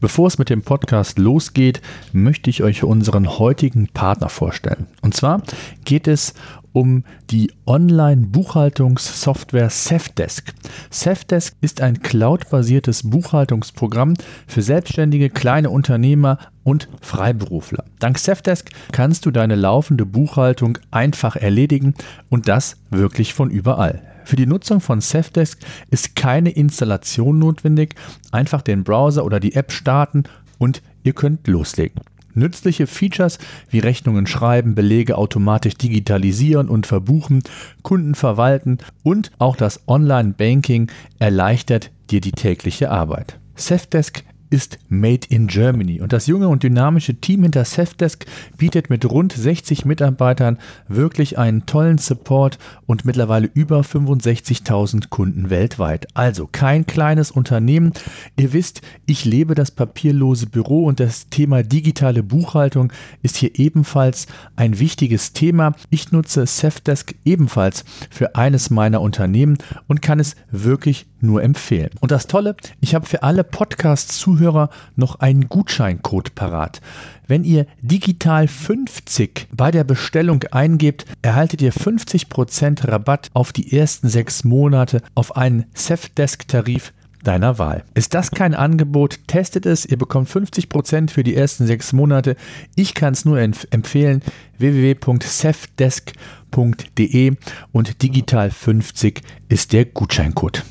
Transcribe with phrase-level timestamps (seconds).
[0.00, 1.80] Bevor es mit dem Podcast losgeht,
[2.12, 4.86] möchte ich euch unseren heutigen Partner vorstellen.
[5.02, 5.42] Und zwar
[5.84, 6.34] geht es
[6.76, 10.52] um die Online-Buchhaltungssoftware Safdesk.
[10.90, 14.12] Safdesk ist ein cloud-basiertes Buchhaltungsprogramm
[14.46, 17.84] für selbstständige kleine Unternehmer und Freiberufler.
[17.98, 21.94] Dank Safdesk kannst du deine laufende Buchhaltung einfach erledigen
[22.28, 24.02] und das wirklich von überall.
[24.26, 27.94] Für die Nutzung von Safdesk ist keine Installation notwendig.
[28.32, 30.24] Einfach den Browser oder die App starten
[30.58, 32.00] und ihr könnt loslegen.
[32.34, 33.38] Nützliche Features
[33.70, 37.44] wie Rechnungen schreiben, Belege automatisch digitalisieren und verbuchen,
[37.82, 43.38] Kunden verwalten und auch das Online-Banking erleichtert dir die tägliche Arbeit.
[43.54, 49.04] Safdesk ist Made in Germany und das junge und dynamische Team hinter Safdesk bietet mit
[49.04, 50.58] rund 60 Mitarbeitern
[50.88, 56.06] wirklich einen tollen Support und mittlerweile über 65.000 Kunden weltweit.
[56.14, 57.92] Also kein kleines Unternehmen.
[58.36, 64.26] Ihr wisst, ich lebe das papierlose Büro und das Thema digitale Buchhaltung ist hier ebenfalls
[64.56, 65.74] ein wichtiges Thema.
[65.90, 71.90] Ich nutze Safdesk ebenfalls für eines meiner Unternehmen und kann es wirklich nur empfehlen.
[72.00, 76.80] Und das Tolle, ich habe für alle Podcast-Zuhörer noch einen Gutscheincode parat.
[77.26, 84.08] Wenn ihr digital 50 bei der Bestellung eingebt, erhaltet ihr 50% Rabatt auf die ersten
[84.08, 86.92] sechs Monate auf einen Safdesk-Tarif
[87.26, 87.82] deiner Wahl.
[87.94, 89.18] Ist das kein Angebot?
[89.26, 89.84] Testet es.
[89.84, 92.36] Ihr bekommt 50% für die ersten sechs Monate.
[92.76, 94.22] Ich kann es nur empfehlen.
[94.58, 97.32] www.safdesk.de
[97.72, 100.62] und digital 50 ist der Gutscheincode.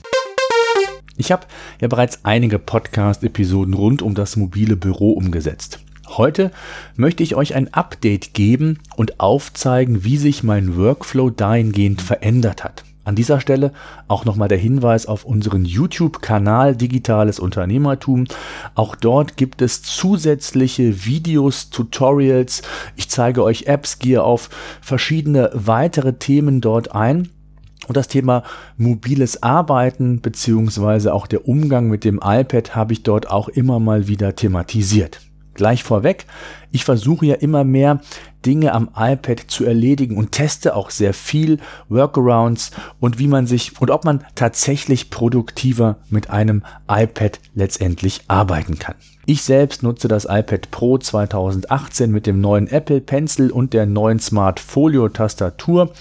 [1.18, 1.48] Ich habe
[1.80, 5.80] ja bereits einige Podcast-Episoden rund um das mobile Büro umgesetzt.
[6.08, 6.52] Heute
[6.96, 12.84] möchte ich euch ein Update geben und aufzeigen, wie sich mein Workflow dahingehend verändert hat.
[13.06, 13.72] An dieser Stelle
[14.08, 18.26] auch nochmal der Hinweis auf unseren YouTube-Kanal Digitales Unternehmertum.
[18.74, 22.64] Auch dort gibt es zusätzliche Videos, Tutorials.
[22.96, 24.50] Ich zeige euch Apps, gehe auf
[24.82, 27.30] verschiedene weitere Themen dort ein.
[27.88, 28.44] Und das Thema
[28.78, 34.08] mobiles Arbeiten beziehungsweise auch der Umgang mit dem iPad habe ich dort auch immer mal
[34.08, 35.22] wieder thematisiert.
[35.54, 36.26] Gleich vorweg,
[36.72, 38.02] ich versuche ja immer mehr
[38.46, 43.80] Dinge am iPad zu erledigen und teste auch sehr viel Workarounds und wie man sich
[43.80, 48.96] und ob man tatsächlich produktiver mit einem iPad letztendlich arbeiten kann.
[49.28, 54.20] Ich selbst nutze das iPad Pro 2018 mit dem neuen Apple Pencil und der neuen
[54.20, 55.92] Smart Folio Tastatur.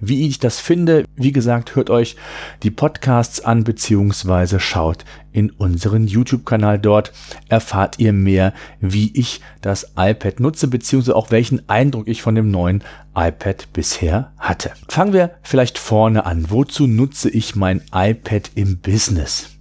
[0.00, 2.14] Wie ich das finde, wie gesagt, hört euch
[2.62, 6.78] die Podcasts an beziehungsweise schaut in unseren YouTube-Kanal.
[6.78, 7.12] Dort
[7.48, 12.52] erfahrt ihr mehr, wie ich das iPad nutze beziehungsweise auch welchen Eindruck ich von dem
[12.52, 12.84] neuen
[13.16, 14.70] iPad bisher hatte.
[14.88, 16.48] Fangen wir vielleicht vorne an.
[16.50, 19.57] Wozu nutze ich mein iPad im Business?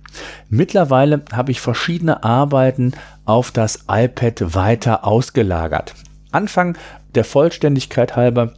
[0.50, 2.94] Mittlerweile habe ich verschiedene Arbeiten
[3.26, 5.94] auf das iPad weiter ausgelagert.
[6.32, 6.78] Anfang
[7.16, 8.54] der Vollständigkeit halber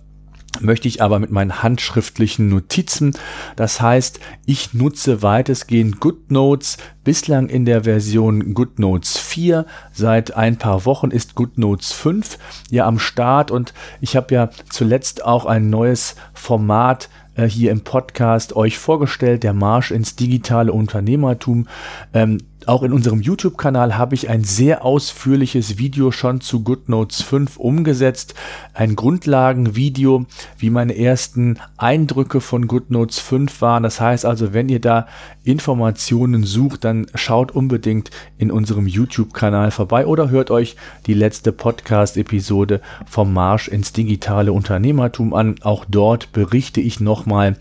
[0.59, 3.14] möchte ich aber mit meinen handschriftlichen Notizen.
[3.56, 9.66] Das heißt, ich nutze weitestgehend GoodNotes, bislang in der Version GoodNotes 4.
[9.94, 12.38] Seit ein paar Wochen ist GoodNotes 5
[12.69, 17.09] ja am Start und ich habe ja zuletzt auch ein neues Format
[17.40, 21.68] äh, hier im Podcast euch vorgestellt, der Marsch ins digitale Unternehmertum.
[22.14, 27.57] Ähm, auch in unserem YouTube-Kanal habe ich ein sehr ausführliches Video schon zu GoodNotes 5
[27.57, 28.35] umgesetzt.
[28.75, 30.28] Ein Grundlagenvideo,
[30.59, 33.81] wie meine ersten Eindrücke von GoodNotes 5 waren.
[33.81, 35.07] Das heißt also, wenn ihr da
[35.44, 40.75] Informationen sucht, dann schaut unbedingt in unserem YouTube-Kanal vorbei oder hört euch
[41.07, 45.56] die letzte Podcast-Episode vom Marsch ins digitale Unternehmertum an.
[45.63, 47.57] Auch dort berichte ich nochmal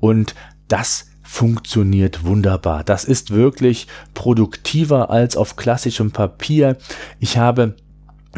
[0.00, 0.34] und
[0.68, 2.82] das funktioniert wunderbar.
[2.84, 6.76] Das ist wirklich produktiver als auf klassischem Papier.
[7.18, 7.76] Ich habe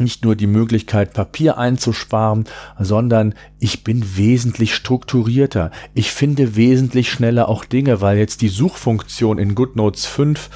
[0.00, 2.44] nicht nur die Möglichkeit, Papier einzusparen,
[2.78, 5.70] sondern ich bin wesentlich strukturierter.
[5.94, 10.50] Ich finde wesentlich schneller auch Dinge, weil jetzt die Suchfunktion in GoodNotes 5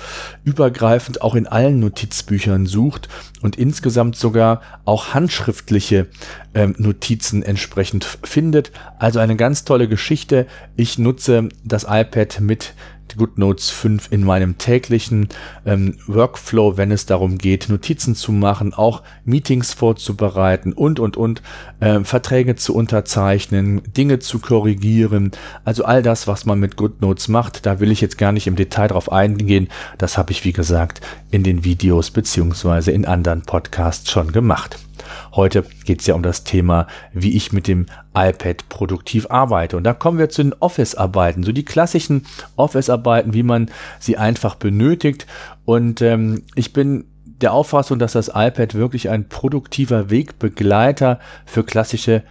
[0.44, 3.08] übergreifend auch in allen Notizbüchern sucht
[3.40, 6.08] und insgesamt sogar auch handschriftliche
[6.54, 8.72] ähm, Notizen entsprechend findet.
[8.98, 10.46] Also eine ganz tolle Geschichte.
[10.76, 12.74] Ich nutze das iPad mit
[13.16, 15.28] GoodNotes 5 in meinem täglichen
[15.64, 21.42] ähm, Workflow, wenn es darum geht, Notizen zu machen, auch Meetings vorzubereiten und, und, und,
[21.80, 25.32] äh, Verträge zu unterzeichnen, Dinge zu korrigieren.
[25.64, 28.56] Also all das, was man mit GoodNotes macht, da will ich jetzt gar nicht im
[28.56, 29.68] Detail drauf eingehen.
[29.98, 34.78] Das habe ich, wie gesagt, in den Videos beziehungsweise in anderen Podcasts schon gemacht.
[35.32, 39.76] Heute geht es ja um das Thema, wie ich mit dem iPad produktiv arbeite.
[39.76, 44.56] Und da kommen wir zu den Office-Arbeiten, so die klassischen Office-Arbeiten, wie man sie einfach
[44.56, 45.26] benötigt.
[45.64, 52.22] Und ähm, ich bin der Auffassung, dass das iPad wirklich ein produktiver Wegbegleiter für klassische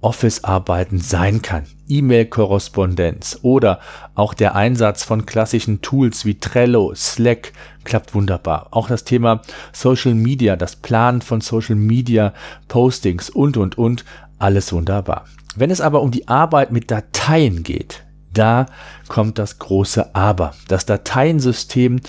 [0.00, 1.64] Office-Arbeiten sein kann.
[1.88, 3.80] E-Mail-Korrespondenz oder
[4.14, 7.52] auch der Einsatz von klassischen Tools wie Trello, Slack
[7.84, 8.68] klappt wunderbar.
[8.70, 9.42] Auch das Thema
[9.72, 12.32] Social Media, das Planen von Social Media
[12.68, 14.04] Postings und, und, und,
[14.38, 15.24] alles wunderbar.
[15.56, 18.66] Wenn es aber um die Arbeit mit Dateien geht, da
[19.08, 20.54] kommt das große Aber.
[20.68, 22.00] Das Dateiensystem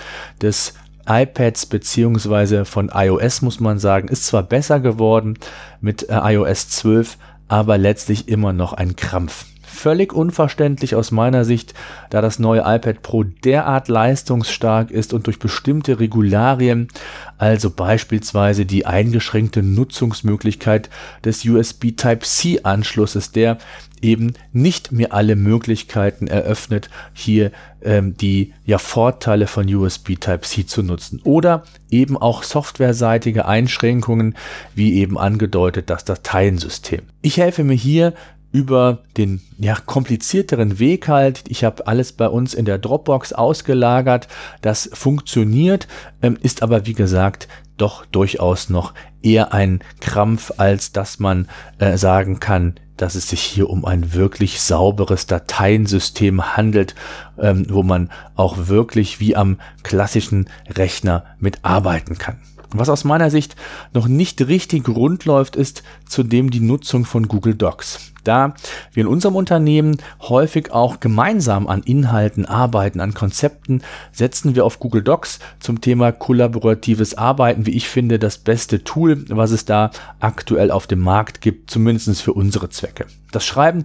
[0.41, 0.75] des
[1.07, 5.37] iPads beziehungsweise von iOS muss man sagen, ist zwar besser geworden
[5.81, 7.17] mit äh, iOS 12,
[7.51, 9.45] aber letztlich immer noch ein Krampf.
[9.71, 11.73] Völlig unverständlich aus meiner Sicht,
[12.09, 16.89] da das neue iPad Pro derart leistungsstark ist und durch bestimmte Regularien,
[17.37, 20.89] also beispielsweise die eingeschränkte Nutzungsmöglichkeit
[21.23, 23.57] des USB Type-C Anschlusses, der
[24.01, 27.51] eben nicht mir alle Möglichkeiten eröffnet, hier
[27.81, 31.21] ähm, die ja Vorteile von USB Type-C zu nutzen.
[31.23, 34.35] Oder eben auch softwareseitige Einschränkungen,
[34.75, 37.01] wie eben angedeutet das Dateiensystem.
[37.21, 38.13] Ich helfe mir hier
[38.51, 41.43] über den ja, komplizierteren Weg halt.
[41.47, 44.27] Ich habe alles bei uns in der Dropbox ausgelagert.
[44.61, 45.87] Das funktioniert,
[46.21, 48.93] ähm, ist aber wie gesagt doch durchaus noch
[49.23, 51.47] eher ein Krampf, als dass man
[51.79, 56.93] äh, sagen kann, dass es sich hier um ein wirklich sauberes Dateiensystem handelt,
[57.39, 62.37] ähm, wo man auch wirklich wie am klassischen Rechner mitarbeiten kann.
[62.73, 63.55] Was aus meiner Sicht
[63.93, 68.10] noch nicht richtig rund läuft, ist zudem die Nutzung von Google Docs.
[68.23, 68.53] Da
[68.93, 73.81] wir in unserem Unternehmen häufig auch gemeinsam an Inhalten arbeiten, an Konzepten,
[74.11, 79.25] setzen wir auf Google Docs zum Thema kollaboratives Arbeiten, wie ich finde, das beste Tool,
[79.29, 83.05] was es da aktuell auf dem Markt gibt, zumindest für unsere Zwecke.
[83.31, 83.83] Das Schreiben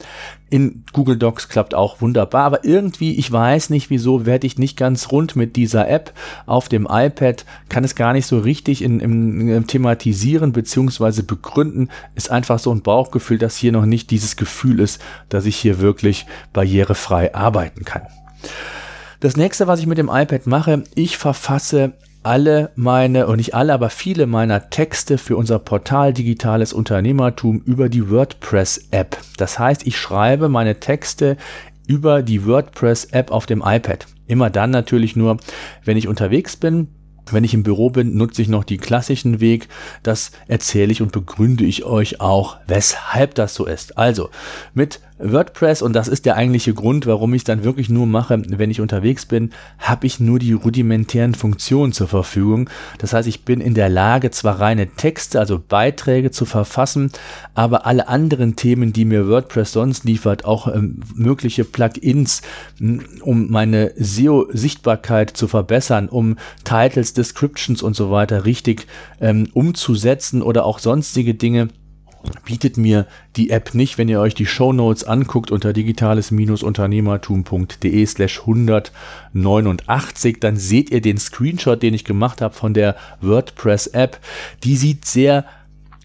[0.48, 4.76] in Google Docs klappt auch wunderbar, aber irgendwie, ich weiß nicht wieso, werde ich nicht
[4.76, 6.12] ganz rund mit dieser App
[6.46, 11.22] auf dem iPad, kann es gar nicht so richtig in, in, in thematisieren bzw.
[11.22, 15.56] begründen, ist einfach so ein Bauchgefühl, dass hier noch nicht dieses Gefühl ist, dass ich
[15.56, 18.02] hier wirklich barrierefrei arbeiten kann.
[19.20, 21.92] Das nächste, was ich mit dem iPad mache, ich verfasse
[22.22, 27.88] alle meine, und nicht alle, aber viele meiner Texte für unser Portal Digitales Unternehmertum über
[27.88, 29.16] die WordPress-App.
[29.36, 31.36] Das heißt, ich schreibe meine Texte
[31.86, 34.06] über die WordPress-App auf dem iPad.
[34.26, 35.36] Immer dann natürlich nur,
[35.84, 36.88] wenn ich unterwegs bin.
[37.30, 39.68] Wenn ich im Büro bin, nutze ich noch die klassischen Weg.
[40.02, 43.98] Das erzähle ich und begründe ich euch auch, weshalb das so ist.
[43.98, 44.30] Also
[44.74, 48.42] mit WordPress, und das ist der eigentliche Grund, warum ich es dann wirklich nur mache,
[48.46, 52.68] wenn ich unterwegs bin, habe ich nur die rudimentären Funktionen zur Verfügung.
[52.98, 57.10] Das heißt, ich bin in der Lage, zwar reine Texte, also Beiträge zu verfassen,
[57.54, 62.42] aber alle anderen Themen, die mir WordPress sonst liefert, auch ähm, mögliche Plugins,
[62.78, 68.86] um meine SEO-Sichtbarkeit zu verbessern, um Titles, Descriptions und so weiter richtig
[69.20, 71.68] ähm, umzusetzen oder auch sonstige Dinge,
[72.44, 73.06] bietet mir
[73.36, 73.98] die App nicht.
[73.98, 81.18] Wenn ihr euch die Show Notes anguckt unter digitales-unternehmertum.de slash 189, dann seht ihr den
[81.18, 84.20] Screenshot, den ich gemacht habe von der WordPress App.
[84.64, 85.44] Die sieht sehr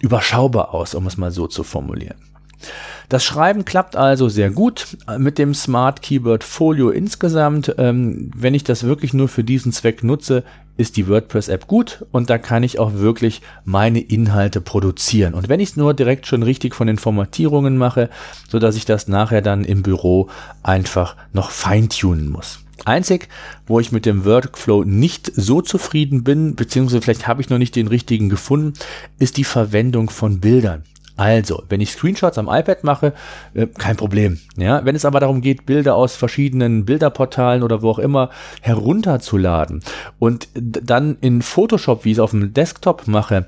[0.01, 2.17] überschaubar aus, um es mal so zu formulieren.
[3.09, 7.75] Das Schreiben klappt also sehr gut mit dem Smart Keyboard Folio insgesamt.
[7.77, 10.45] Ähm, wenn ich das wirklich nur für diesen Zweck nutze,
[10.81, 15.33] ist die WordPress-App gut und da kann ich auch wirklich meine Inhalte produzieren.
[15.33, 18.09] Und wenn ich es nur direkt schon richtig von den Formatierungen mache,
[18.49, 20.29] so ich das nachher dann im Büro
[20.63, 22.59] einfach noch feintunen muss.
[22.83, 23.29] Einzig,
[23.67, 27.75] wo ich mit dem Workflow nicht so zufrieden bin, beziehungsweise vielleicht habe ich noch nicht
[27.75, 28.73] den richtigen gefunden,
[29.19, 30.83] ist die Verwendung von Bildern.
[31.17, 33.13] Also, wenn ich Screenshots am iPad mache,
[33.53, 34.39] äh, kein Problem.
[34.57, 38.29] Ja, wenn es aber darum geht, Bilder aus verschiedenen Bilderportalen oder wo auch immer
[38.61, 39.83] herunterzuladen
[40.19, 43.47] und dann in Photoshop, wie ich es auf dem Desktop mache,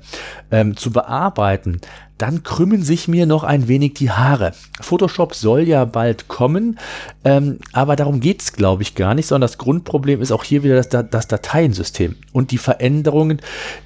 [0.50, 1.80] ähm, zu bearbeiten,
[2.18, 4.52] dann krümmen sich mir noch ein wenig die Haare.
[4.80, 6.78] Photoshop soll ja bald kommen,
[7.24, 10.62] ähm, aber darum geht es, glaube ich, gar nicht, sondern das Grundproblem ist auch hier
[10.62, 13.40] wieder das, das, Dateiensystem und die Veränderungen,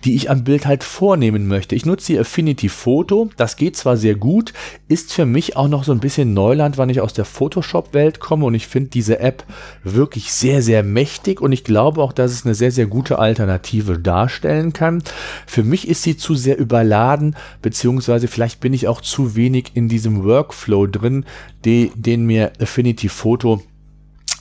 [0.04, 1.74] die ich am Bild halt vornehmen möchte.
[1.74, 4.52] Ich nutze hier Affinity Photo, das geht zwar sehr gut,
[4.88, 8.44] ist für mich auch noch so ein bisschen Neuland, wann ich aus der Photoshop-Welt komme
[8.44, 9.44] und ich finde diese App
[9.84, 13.98] wirklich sehr, sehr mächtig und ich glaube auch, dass es eine sehr, sehr gute Alternative
[13.98, 15.02] darstellen kann.
[15.46, 19.72] Für mich ist sie zu sehr überladen, beziehungsweise beziehungsweise vielleicht bin ich auch zu wenig
[19.74, 21.24] in diesem Workflow drin,
[21.64, 23.62] die, den mir Affinity Photo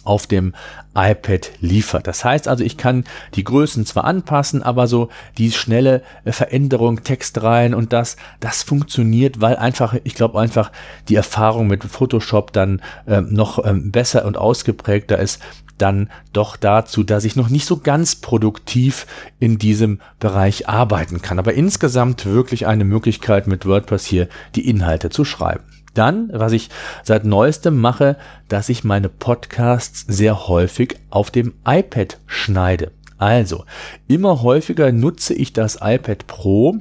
[0.03, 0.53] auf dem
[0.95, 2.07] iPad liefert.
[2.07, 3.03] Das heißt also, ich kann
[3.35, 9.41] die Größen zwar anpassen, aber so die schnelle Veränderung, Text rein und das, das funktioniert,
[9.41, 10.71] weil einfach, ich glaube einfach,
[11.09, 15.41] die Erfahrung mit Photoshop dann ähm, noch ähm, besser und ausgeprägter ist,
[15.77, 19.07] dann doch dazu, dass ich noch nicht so ganz produktiv
[19.39, 21.39] in diesem Bereich arbeiten kann.
[21.39, 25.63] Aber insgesamt wirklich eine Möglichkeit mit WordPress hier die Inhalte zu schreiben.
[25.93, 26.69] Dann, was ich
[27.03, 28.17] seit neuestem mache,
[28.49, 32.91] dass ich meine Podcasts sehr häufig auf dem iPad schneide.
[33.17, 33.65] Also,
[34.07, 36.77] immer häufiger nutze ich das iPad Pro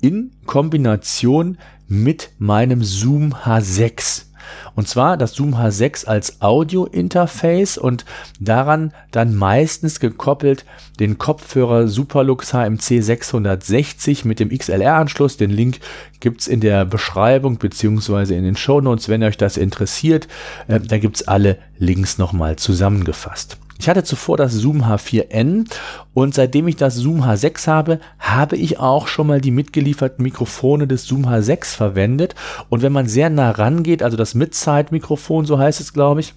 [0.00, 4.26] in Kombination mit meinem Zoom H6.
[4.74, 8.04] Und zwar das Zoom H6 als Audio-Interface und
[8.40, 10.64] daran dann meistens gekoppelt
[11.00, 15.36] den Kopfhörer Superlux HMC 660 mit dem XLR-Anschluss.
[15.36, 15.80] Den Link
[16.20, 20.28] gibt's in der Beschreibung beziehungsweise in den Show Notes, wenn euch das interessiert.
[20.68, 23.58] Äh, da gibt's alle Links nochmal zusammengefasst.
[23.84, 25.70] Ich hatte zuvor das Zoom H4n
[26.14, 30.86] und seitdem ich das Zoom H6 habe, habe ich auch schon mal die mitgelieferten Mikrofone
[30.86, 32.34] des Zoom H6 verwendet.
[32.70, 36.32] Und wenn man sehr nah rangeht, also das Mid-Side-Mikrofon, so heißt es, glaube ich,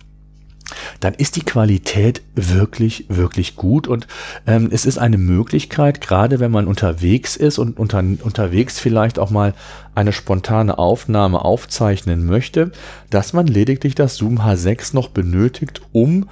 [0.99, 4.07] dann ist die Qualität wirklich, wirklich gut und
[4.45, 9.29] ähm, es ist eine Möglichkeit, gerade wenn man unterwegs ist und unter, unterwegs vielleicht auch
[9.29, 9.53] mal
[9.95, 12.71] eine spontane Aufnahme aufzeichnen möchte,
[13.09, 16.29] dass man lediglich das Zoom H6 noch benötigt, um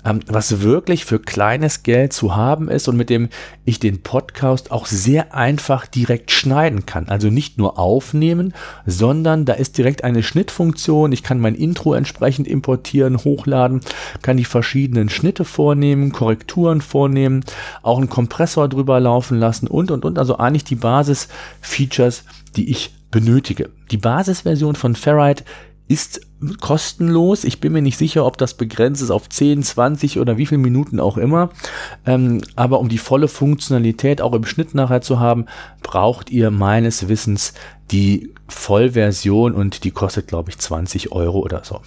[0.05, 3.29] ähm, was wirklich für kleines Geld zu haben ist und mit dem
[3.65, 7.09] ich den Podcast auch sehr einfach direkt schneiden kann.
[7.09, 8.55] Also nicht nur aufnehmen,
[8.87, 11.13] sondern da ist direkt eine Schnittfunktion.
[11.13, 13.81] Ich kann mein Intro entsprechend importieren, hochladen,
[14.23, 17.45] kann die verschiedenen Schnitte vornehmen, Korrekturen vornehmen,
[17.83, 20.19] auch einen Kompressor drüber laufen lassen und und und.
[20.19, 22.25] Also eigentlich die Basis-Features,
[22.57, 23.71] die ich benötige.
[23.91, 25.45] Die Basisversion von Ferrite
[25.89, 26.21] ist
[26.61, 27.45] kostenlos.
[27.45, 30.61] Ich bin mir nicht sicher, ob das begrenzt ist auf 10, 20 oder wie viele
[30.61, 31.51] Minuten auch immer.
[32.07, 35.47] Ähm, aber um die volle Funktionalität auch im Schnitt nachher zu haben,
[35.83, 37.55] braucht ihr meines Wissens
[37.91, 41.81] die Vollversion und die kostet, glaube ich, 20 Euro oder so.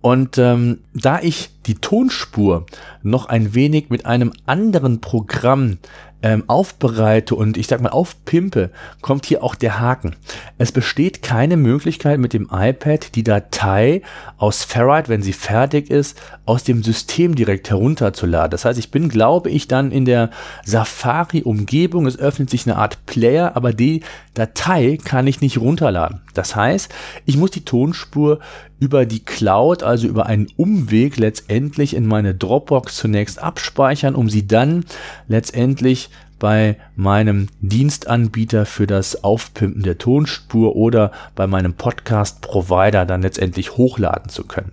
[0.00, 2.66] Und ähm, da ich die Tonspur
[3.02, 5.78] noch ein wenig mit einem anderen Programm
[6.22, 8.70] ähm, aufbereite und ich sag mal aufpimpe,
[9.00, 10.16] kommt hier auch der Haken.
[10.58, 14.02] Es besteht keine Möglichkeit mit dem iPad die Datei
[14.36, 18.50] aus Ferrite, wenn sie fertig ist, aus dem System direkt herunterzuladen.
[18.50, 20.30] Das heißt, ich bin, glaube ich, dann in der
[20.64, 22.06] Safari-Umgebung.
[22.06, 24.02] Es öffnet sich eine Art Player, aber die
[24.34, 26.20] Datei kann ich nicht runterladen.
[26.34, 26.92] Das heißt,
[27.26, 28.40] ich muss die Tonspur
[28.80, 34.46] über die Cloud, also über einen Umweg letztendlich in meine Dropbox zunächst abspeichern, um sie
[34.46, 34.84] dann
[35.26, 43.76] letztendlich bei meinem Dienstanbieter für das Aufpimpen der Tonspur oder bei meinem Podcast-Provider dann letztendlich
[43.76, 44.72] hochladen zu können.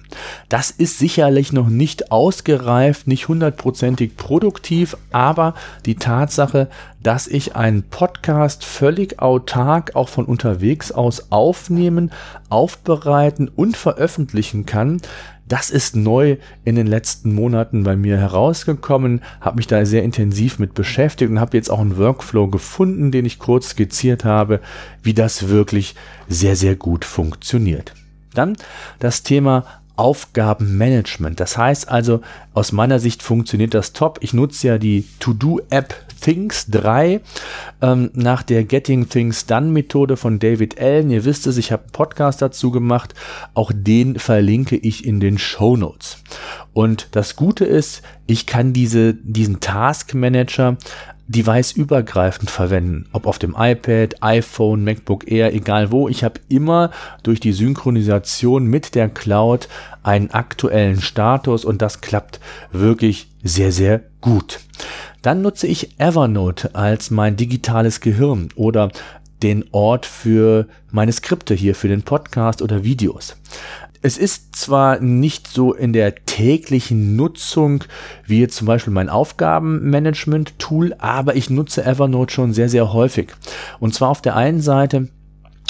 [0.50, 5.54] Das ist sicherlich noch nicht ausgereift, nicht hundertprozentig produktiv, aber
[5.86, 6.70] die Tatsache,
[7.02, 12.12] dass ich einen Podcast völlig autark auch von unterwegs aus aufnehmen,
[12.50, 15.02] aufbereiten und veröffentlichen kann,
[15.48, 20.58] das ist neu in den letzten Monaten bei mir herausgekommen, habe mich da sehr intensiv
[20.58, 24.60] mit beschäftigt und habe jetzt auch einen Workflow gefunden, den ich kurz skizziert habe,
[25.04, 25.96] wie das wirklich
[26.28, 27.94] sehr, sehr gut funktioniert.
[28.34, 28.58] Dann
[29.00, 31.40] das Thema Aufgabenmanagement.
[31.40, 32.22] Das heißt also,
[32.54, 34.20] aus meiner Sicht funktioniert das top.
[34.22, 37.22] Ich nutze ja die To-Do-App Things 3
[37.82, 41.12] ähm, nach der Getting Things Done Methode von David Allen.
[41.12, 43.14] Ihr wisst es, ich habe einen Podcast dazu gemacht.
[43.54, 46.18] Auch den verlinke ich in den Show Notes.
[46.74, 50.78] Und das Gute ist, ich kann diese, diesen Task Manager
[51.28, 53.08] device-übergreifend verwenden.
[53.12, 56.08] Ob auf dem iPad, iPhone, MacBook Air, egal wo.
[56.08, 56.92] Ich habe immer
[57.24, 59.68] durch die Synchronisation mit der Cloud
[60.04, 62.40] einen aktuellen Status und das klappt
[62.72, 64.60] wirklich sehr, sehr gut.
[65.22, 68.92] Dann nutze ich Evernote als mein digitales Gehirn oder
[69.42, 73.36] den Ort für meine Skripte hier, für den Podcast oder Videos.
[74.06, 77.84] Es ist zwar nicht so in der täglichen Nutzung
[78.28, 83.30] wie jetzt zum Beispiel mein Aufgabenmanagement-Tool, aber ich nutze Evernote schon sehr, sehr häufig.
[83.80, 85.08] Und zwar auf der einen Seite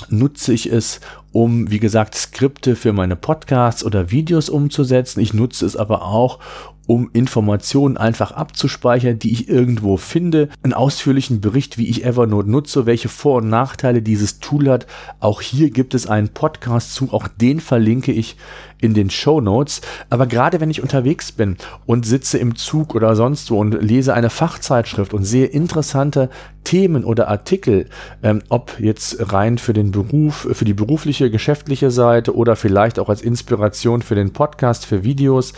[0.10, 1.00] nutze ich es,
[1.32, 5.22] um, wie gesagt, Skripte für meine Podcasts oder Videos umzusetzen.
[5.22, 6.40] Ich nutze es aber auch,
[6.88, 10.50] um Informationen einfach abzuspeichern, die ich irgendwo finde.
[10.64, 14.86] Einen ausführlichen Bericht, wie ich Evernote nutze, welche Vor- und Nachteile dieses Tool hat.
[15.20, 18.38] Auch hier gibt es einen Podcast zu, auch den verlinke ich
[18.82, 19.82] in den Show Notes.
[20.10, 24.14] Aber gerade wenn ich unterwegs bin und sitze im Zug oder sonst wo und lese
[24.14, 26.30] eine Fachzeitschrift und sehe interessante
[26.64, 27.88] Themen oder Artikel,
[28.24, 33.10] ähm, ob jetzt rein für den Beruf, für die berufliche, geschäftliche Seite oder vielleicht auch
[33.10, 35.54] als Inspiration für den Podcast, für Videos,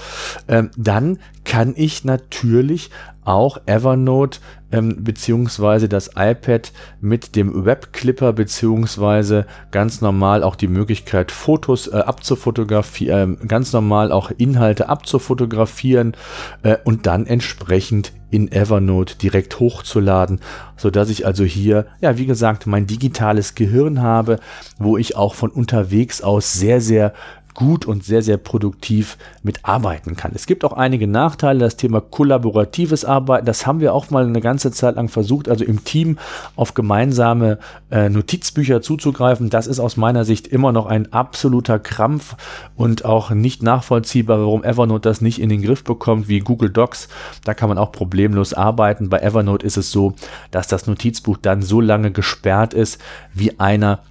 [0.48, 2.92] ähm, dann kann ich natürlich
[3.28, 4.40] auch Evernote
[4.72, 11.98] ähm, beziehungsweise das iPad mit dem Webclipper beziehungsweise ganz normal auch die Möglichkeit Fotos äh,
[11.98, 16.16] abzufotografieren, äh, ganz normal auch Inhalte abzufotografieren
[16.64, 20.42] äh, und dann entsprechend in Evernote direkt hochzuladen,
[20.76, 24.40] so dass ich also hier, ja, wie gesagt, mein digitales Gehirn habe,
[24.78, 27.14] wo ich auch von unterwegs aus sehr, sehr
[27.58, 30.32] gut und sehr, sehr produktiv mitarbeiten kann.
[30.36, 34.42] Es gibt auch einige Nachteile, das Thema kollaboratives Arbeiten, das haben wir auch mal eine
[34.42, 36.20] ganze Zeit lang versucht, also im Team
[36.56, 37.58] auf gemeinsame
[37.90, 39.50] äh, Notizbücher zuzugreifen.
[39.50, 42.36] Das ist aus meiner Sicht immer noch ein absoluter Krampf
[42.76, 47.08] und auch nicht nachvollziehbar, warum Evernote das nicht in den Griff bekommt wie Google Docs.
[47.44, 49.10] Da kann man auch problemlos arbeiten.
[49.10, 50.14] Bei Evernote ist es so,
[50.52, 53.02] dass das Notizbuch dann so lange gesperrt ist,
[53.34, 54.02] wie einer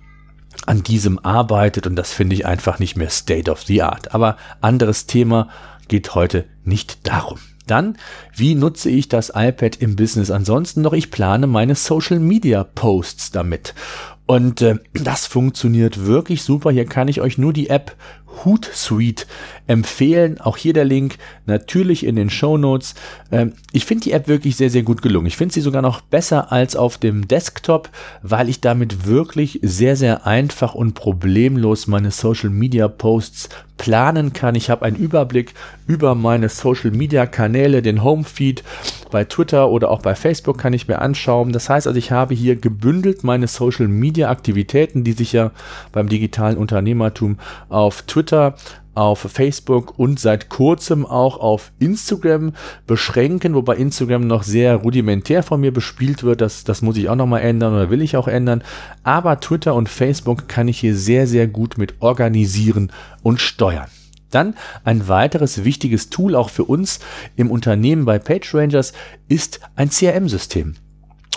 [0.65, 4.15] an diesem arbeitet und das finde ich einfach nicht mehr State of the Art.
[4.15, 5.49] Aber anderes Thema
[5.89, 7.39] geht heute nicht darum.
[7.67, 7.99] Dann,
[8.35, 10.93] wie nutze ich das iPad im Business ansonsten noch?
[10.93, 13.75] Ich plane meine Social Media Posts damit.
[14.27, 16.71] Und äh, das funktioniert wirklich super.
[16.71, 17.97] Hier kann ich euch nur die App
[18.45, 19.27] Hootsuite
[19.67, 20.41] empfehlen.
[20.41, 22.95] Auch hier der Link natürlich in den Show Notes.
[23.31, 25.27] Ähm, ich finde die App wirklich sehr, sehr gut gelungen.
[25.27, 27.91] Ich finde sie sogar noch besser als auf dem Desktop,
[28.23, 34.55] weil ich damit wirklich sehr, sehr einfach und problemlos meine Social Media Posts planen kann.
[34.55, 35.55] Ich habe einen Überblick
[35.87, 38.65] über meine Social Media Kanäle, den Homefeed
[39.11, 41.53] bei Twitter oder auch bei Facebook kann ich mir anschauen.
[41.53, 45.53] Das heißt also, ich habe hier gebündelt meine Social Media Aktivitäten, die sich ja
[45.93, 48.55] beim digitalen Unternehmertum auf Twitter
[48.97, 52.55] auf Facebook und seit kurzem auch auf Instagram
[52.87, 56.41] beschränken, wobei Instagram noch sehr rudimentär von mir bespielt wird.
[56.41, 58.65] Das, das muss ich auch nochmal ändern oder will ich auch ändern.
[59.03, 62.91] Aber Twitter und Facebook kann ich hier sehr, sehr gut mit organisieren
[63.23, 63.89] und steuern.
[64.31, 64.55] Dann
[64.85, 67.01] ein weiteres wichtiges Tool auch für uns
[67.37, 68.93] im Unternehmen bei PageRangers
[69.29, 70.75] ist ein CRM-System.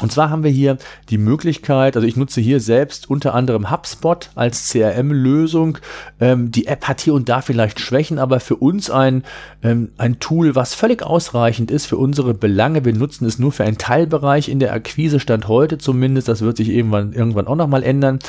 [0.02, 0.78] Und zwar haben wir hier
[1.10, 5.78] die Möglichkeit, also ich nutze hier selbst unter anderem HubSpot als CRM-Lösung.
[6.20, 9.24] Ähm, die App hat hier und da vielleicht Schwächen, aber für uns ein,
[9.64, 12.86] ähm, ein Tool, was völlig ausreichend ist für unsere Belange.
[12.86, 16.28] Wir nutzen es nur für einen Teilbereich in der Akquise, Stand heute zumindest.
[16.28, 18.20] Das wird sich irgendwann, irgendwann auch nochmal ändern.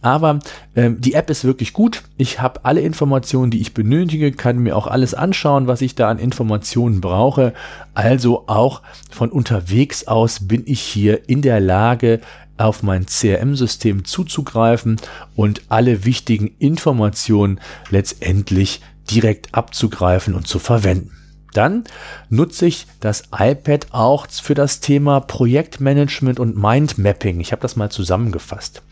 [0.00, 0.38] Aber
[0.76, 2.02] ähm, die App ist wirklich gut.
[2.16, 6.08] Ich habe alle Informationen, die ich benötige, kann mir auch alles anschauen, was ich da
[6.08, 7.52] an Informationen brauche.
[7.94, 12.20] Also auch von unterwegs aus bin ich hier in der Lage,
[12.56, 14.96] auf mein CRM-System zuzugreifen
[15.36, 21.12] und alle wichtigen Informationen letztendlich direkt abzugreifen und zu verwenden.
[21.54, 21.84] Dann
[22.28, 27.40] nutze ich das iPad auch für das Thema Projektmanagement und Mindmapping.
[27.40, 28.82] Ich habe das mal zusammengefasst.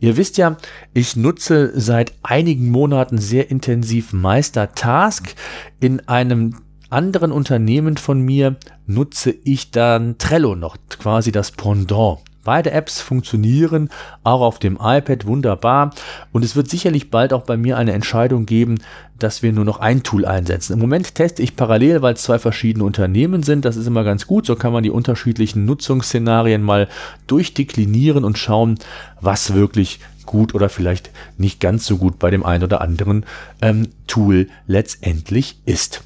[0.00, 0.56] Ihr wisst ja,
[0.94, 5.34] ich nutze seit einigen Monaten sehr intensiv Meister Task.
[5.78, 6.56] In einem
[6.90, 12.18] anderen Unternehmen von mir nutze ich dann Trello noch, quasi das Pendant.
[12.46, 13.90] Beide Apps funktionieren
[14.22, 15.90] auch auf dem iPad wunderbar
[16.30, 18.76] und es wird sicherlich bald auch bei mir eine Entscheidung geben,
[19.18, 20.74] dass wir nur noch ein Tool einsetzen.
[20.74, 23.64] Im Moment teste ich parallel, weil es zwei verschiedene Unternehmen sind.
[23.64, 24.46] Das ist immer ganz gut.
[24.46, 26.86] So kann man die unterschiedlichen Nutzungsszenarien mal
[27.26, 28.78] durchdeklinieren und schauen,
[29.20, 33.24] was wirklich gut oder vielleicht nicht ganz so gut bei dem einen oder anderen
[33.60, 36.04] ähm, Tool letztendlich ist.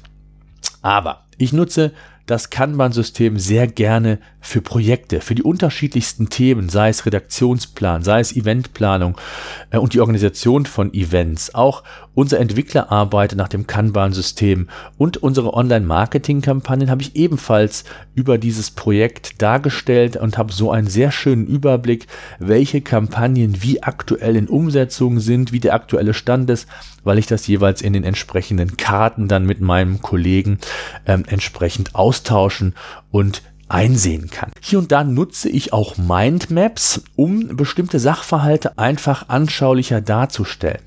[0.81, 1.91] Aber ich nutze
[2.25, 8.35] das Kanban-System sehr gerne für Projekte, für die unterschiedlichsten Themen, sei es Redaktionsplan, sei es
[8.35, 9.17] Eventplanung
[9.71, 11.53] äh, und die Organisation von Events.
[11.53, 11.83] Auch
[12.13, 19.41] unser Entwickler arbeitet nach dem Kanban-System und unsere Online-Marketing-Kampagnen habe ich ebenfalls über dieses Projekt
[19.41, 22.07] dargestellt und habe so einen sehr schönen Überblick,
[22.39, 26.67] welche Kampagnen wie aktuell in Umsetzung sind, wie der aktuelle Stand ist,
[27.03, 30.59] weil ich das jeweils in den entsprechenden Karten dann mit meinem Kollegen
[31.05, 32.75] ähm, entsprechend austauschen
[33.11, 34.51] und einsehen kann.
[34.59, 40.81] Hier und da nutze ich auch Mindmaps, um bestimmte Sachverhalte einfach anschaulicher darzustellen.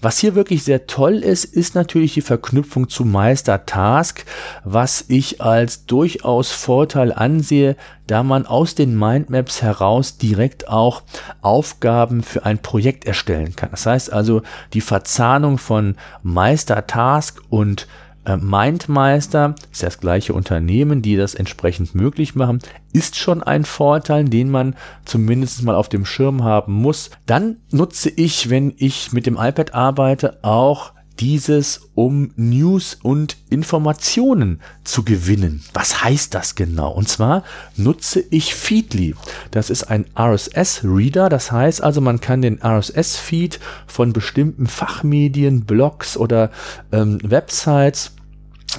[0.00, 4.24] Was hier wirklich sehr toll ist, ist natürlich die Verknüpfung zu Meister Task,
[4.64, 11.02] was ich als durchaus Vorteil ansehe, da man aus den Mindmaps heraus direkt auch
[11.42, 13.70] Aufgaben für ein Projekt erstellen kann.
[13.70, 14.42] Das heißt also,
[14.72, 17.86] die Verzahnung von Meister Task und
[18.24, 22.60] Mindmeister ist das gleiche Unternehmen, die das entsprechend möglich machen,
[22.92, 27.10] ist schon ein Vorteil, den man zumindest mal auf dem Schirm haben muss.
[27.26, 34.60] Dann nutze ich, wenn ich mit dem iPad arbeite, auch dieses, um News und Informationen
[34.82, 35.62] zu gewinnen.
[35.72, 36.90] Was heißt das genau?
[36.90, 37.44] Und zwar
[37.76, 39.14] nutze ich Feedly.
[39.52, 41.28] Das ist ein RSS-Reader.
[41.28, 46.50] Das heißt also, man kann den RSS-Feed von bestimmten Fachmedien, Blogs oder
[46.90, 48.10] ähm, Websites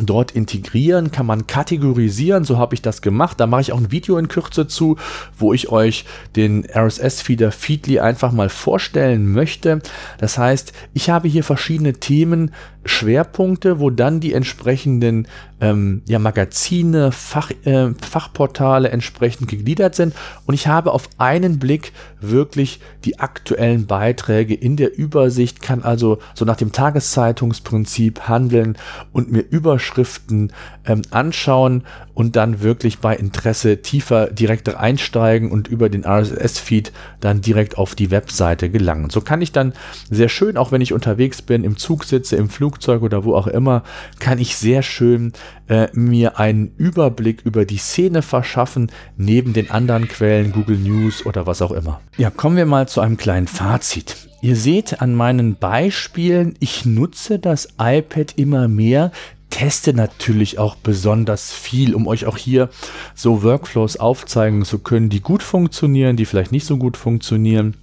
[0.01, 3.39] dort integrieren, kann man kategorisieren, so habe ich das gemacht.
[3.39, 4.97] Da mache ich auch ein Video in Kürze zu,
[5.37, 9.81] wo ich euch den RSS-Feeder Feedly einfach mal vorstellen möchte.
[10.17, 12.51] Das heißt, ich habe hier verschiedene Themen,
[12.85, 15.27] Schwerpunkte, wo dann die entsprechenden
[15.63, 20.13] ähm, ja, Magazine, Fach, äh, Fachportale entsprechend gegliedert sind.
[20.45, 26.19] Und ich habe auf einen Blick wirklich die aktuellen Beiträge in der Übersicht, kann also
[26.33, 28.77] so nach dem Tageszeitungsprinzip handeln
[29.13, 30.51] und mir Überschriften
[30.85, 37.41] ähm, anschauen und dann wirklich bei Interesse tiefer direkt einsteigen und über den RSS-Feed dann
[37.41, 39.09] direkt auf die Webseite gelangen.
[39.09, 39.73] So kann ich dann
[40.09, 43.47] sehr schön, auch wenn ich unterwegs bin, im Zug sitze, im Flugzeug oder wo auch
[43.47, 43.83] immer,
[44.19, 45.31] kann ich sehr schön
[45.67, 51.45] äh, mir einen Überblick über die Szene verschaffen, neben den anderen Quellen, Google News oder
[51.45, 52.01] was auch immer.
[52.17, 54.29] Ja, kommen wir mal zu einem kleinen Fazit.
[54.41, 59.11] Ihr seht an meinen Beispielen, ich nutze das iPad immer mehr,
[59.53, 62.69] teste natürlich auch besonders viel, um euch auch hier
[63.13, 67.75] so Workflows aufzeigen zu können, die gut funktionieren, die vielleicht nicht so gut funktionieren.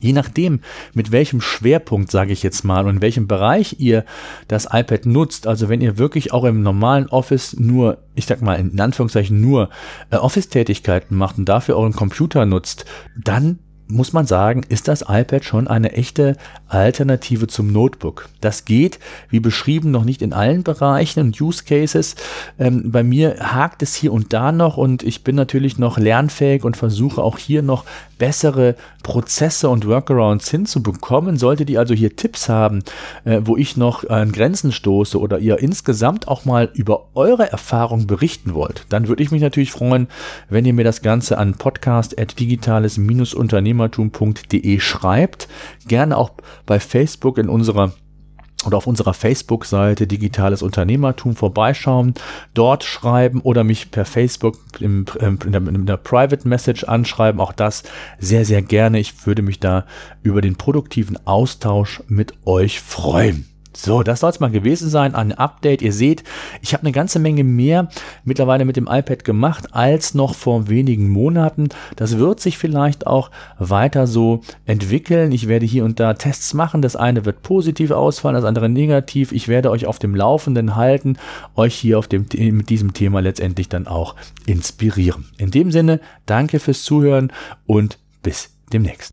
[0.00, 0.60] Je nachdem,
[0.94, 4.04] mit welchem Schwerpunkt, sage ich jetzt mal, und welchem Bereich ihr
[4.46, 8.54] das iPad nutzt, also wenn ihr wirklich auch im normalen Office nur, ich sag mal
[8.54, 9.70] in Anführungszeichen nur
[10.10, 12.84] äh, Office-Tätigkeiten macht und dafür euren Computer nutzt,
[13.16, 16.36] dann muss man sagen, ist das iPad schon eine echte
[16.68, 18.28] Alternative zum Notebook.
[18.40, 18.98] Das geht,
[19.30, 22.14] wie beschrieben, noch nicht in allen Bereichen und Use Cases.
[22.58, 26.64] Ähm, bei mir hakt es hier und da noch und ich bin natürlich noch lernfähig
[26.64, 27.84] und versuche auch hier noch
[28.18, 31.38] bessere Prozesse und Workarounds hinzubekommen.
[31.38, 32.82] Solltet ihr also hier Tipps haben,
[33.24, 38.06] äh, wo ich noch an Grenzen stoße oder ihr insgesamt auch mal über eure Erfahrung
[38.06, 40.08] berichten wollt, dann würde ich mich natürlich freuen,
[40.50, 41.56] wenn ihr mir das Ganze an
[43.78, 45.48] podcast.digitales-unternehmertum.de schreibt.
[45.86, 46.32] Gerne auch
[46.66, 47.92] bei Facebook in unserer
[48.66, 52.14] oder auf unserer Facebook-Seite Digitales Unternehmertum vorbeischauen,
[52.54, 57.40] dort schreiben oder mich per Facebook im, in, der, in der Private Message anschreiben.
[57.40, 57.84] Auch das
[58.18, 58.98] sehr, sehr gerne.
[58.98, 59.86] Ich würde mich da
[60.22, 63.46] über den produktiven Austausch mit euch freuen.
[63.80, 65.14] So, das soll es mal gewesen sein.
[65.14, 65.82] Ein Update.
[65.82, 66.24] Ihr seht,
[66.62, 67.88] ich habe eine ganze Menge mehr
[68.24, 71.68] mittlerweile mit dem iPad gemacht als noch vor wenigen Monaten.
[71.94, 75.30] Das wird sich vielleicht auch weiter so entwickeln.
[75.30, 76.82] Ich werde hier und da Tests machen.
[76.82, 79.30] Das eine wird positiv ausfallen, das andere negativ.
[79.30, 81.16] Ich werde euch auf dem Laufenden halten,
[81.54, 85.26] euch hier auf dem, mit diesem Thema letztendlich dann auch inspirieren.
[85.38, 87.32] In dem Sinne, danke fürs Zuhören
[87.64, 89.12] und bis demnächst.